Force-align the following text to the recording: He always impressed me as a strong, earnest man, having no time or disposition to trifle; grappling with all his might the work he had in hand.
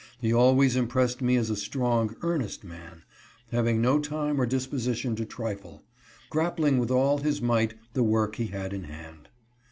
He 0.19 0.33
always 0.33 0.75
impressed 0.75 1.21
me 1.21 1.35
as 1.35 1.51
a 1.51 1.55
strong, 1.55 2.15
earnest 2.23 2.63
man, 2.63 3.03
having 3.51 3.83
no 3.83 3.99
time 3.99 4.41
or 4.41 4.47
disposition 4.47 5.15
to 5.15 5.25
trifle; 5.25 5.83
grappling 6.31 6.79
with 6.79 6.89
all 6.89 7.19
his 7.19 7.39
might 7.39 7.75
the 7.93 8.01
work 8.01 8.37
he 8.37 8.47
had 8.47 8.73
in 8.73 8.85
hand. 8.85 9.29